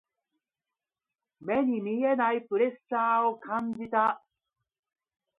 [1.41, 4.23] 目に見えないプレッシャーを感じた。